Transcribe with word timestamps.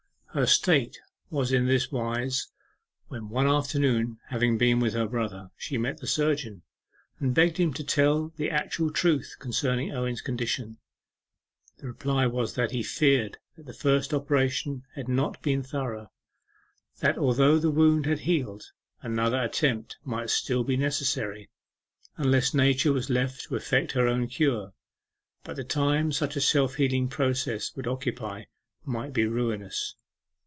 Her 0.33 0.45
state 0.45 0.97
was 1.29 1.51
in 1.51 1.65
this 1.65 1.91
wise, 1.91 2.47
when 3.09 3.27
one 3.27 3.47
afternoon, 3.47 4.17
having 4.29 4.57
been 4.57 4.79
with 4.79 4.93
her 4.93 5.05
brother, 5.05 5.51
she 5.57 5.77
met 5.77 5.97
the 5.97 6.07
surgeon, 6.07 6.61
and 7.19 7.35
begged 7.35 7.57
him 7.57 7.73
to 7.73 7.83
tell 7.83 8.29
the 8.37 8.49
actual 8.49 8.91
truth 8.93 9.35
concerning 9.39 9.91
Owen's 9.91 10.21
condition. 10.21 10.77
The 11.79 11.87
reply 11.87 12.27
was 12.27 12.53
that 12.53 12.71
he 12.71 12.81
feared 12.81 13.39
that 13.57 13.65
the 13.65 13.73
first 13.73 14.13
operation 14.13 14.83
had 14.95 15.09
not 15.09 15.41
been 15.41 15.63
thorough; 15.63 16.13
that 17.01 17.17
although 17.17 17.59
the 17.59 17.69
wound 17.69 18.05
had 18.05 18.19
healed, 18.19 18.71
another 19.03 19.41
attempt 19.43 19.97
might 20.05 20.29
still 20.29 20.63
be 20.63 20.77
necessary, 20.77 21.49
unless 22.15 22.53
nature 22.53 22.93
were 22.93 23.01
left 23.09 23.41
to 23.49 23.57
effect 23.57 23.91
her 23.91 24.07
own 24.07 24.29
cure. 24.29 24.71
But 25.43 25.57
the 25.57 25.65
time 25.65 26.13
such 26.13 26.37
a 26.37 26.39
self 26.39 26.75
healing 26.75 27.09
proceeding 27.09 27.59
would 27.75 27.85
occupy 27.87 28.45
might 28.85 29.11
be 29.11 29.25
ruinous. 29.25 29.95